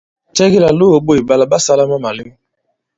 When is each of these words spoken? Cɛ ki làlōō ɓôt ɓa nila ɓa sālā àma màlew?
Cɛ 0.35 0.43
ki 0.51 0.59
làlōō 0.63 0.97
ɓôt 1.05 1.19
ɓa 1.27 1.33
nila 1.35 1.45
ɓa 1.51 1.57
sālā 1.65 1.83
àma 1.85 1.97
màlew? 2.03 2.29